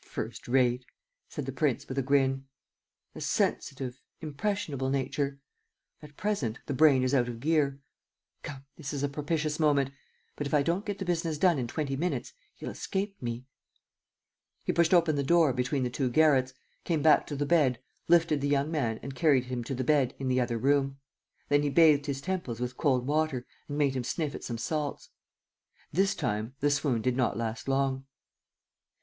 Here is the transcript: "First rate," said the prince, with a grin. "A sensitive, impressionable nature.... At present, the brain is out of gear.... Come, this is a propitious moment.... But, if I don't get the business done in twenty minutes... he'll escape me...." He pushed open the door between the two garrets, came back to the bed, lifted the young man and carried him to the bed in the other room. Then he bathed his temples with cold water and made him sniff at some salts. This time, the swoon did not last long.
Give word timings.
"First 0.00 0.48
rate," 0.48 0.86
said 1.28 1.44
the 1.44 1.52
prince, 1.52 1.86
with 1.86 1.98
a 1.98 2.02
grin. 2.02 2.46
"A 3.14 3.20
sensitive, 3.20 4.00
impressionable 4.22 4.88
nature.... 4.88 5.40
At 6.00 6.16
present, 6.16 6.58
the 6.64 6.72
brain 6.72 7.02
is 7.02 7.12
out 7.14 7.28
of 7.28 7.38
gear.... 7.38 7.80
Come, 8.42 8.64
this 8.78 8.94
is 8.94 9.02
a 9.02 9.10
propitious 9.10 9.60
moment.... 9.60 9.90
But, 10.36 10.46
if 10.46 10.54
I 10.54 10.62
don't 10.62 10.86
get 10.86 11.00
the 11.00 11.04
business 11.04 11.36
done 11.36 11.58
in 11.58 11.66
twenty 11.66 11.96
minutes... 11.96 12.32
he'll 12.54 12.70
escape 12.70 13.20
me...." 13.20 13.44
He 14.64 14.72
pushed 14.72 14.94
open 14.94 15.16
the 15.16 15.22
door 15.22 15.52
between 15.52 15.82
the 15.82 15.90
two 15.90 16.08
garrets, 16.08 16.54
came 16.84 17.02
back 17.02 17.26
to 17.26 17.36
the 17.36 17.44
bed, 17.44 17.78
lifted 18.08 18.40
the 18.40 18.48
young 18.48 18.70
man 18.70 18.98
and 19.02 19.14
carried 19.14 19.44
him 19.44 19.62
to 19.64 19.74
the 19.74 19.84
bed 19.84 20.14
in 20.18 20.28
the 20.28 20.40
other 20.40 20.56
room. 20.56 20.98
Then 21.50 21.62
he 21.62 21.68
bathed 21.68 22.06
his 22.06 22.22
temples 22.22 22.58
with 22.58 22.78
cold 22.78 23.06
water 23.06 23.44
and 23.68 23.76
made 23.76 23.94
him 23.94 24.02
sniff 24.04 24.34
at 24.34 24.44
some 24.44 24.56
salts. 24.56 25.10
This 25.92 26.14
time, 26.14 26.54
the 26.60 26.70
swoon 26.70 27.02
did 27.02 27.18
not 27.18 27.36
last 27.36 27.68
long. 27.68 28.06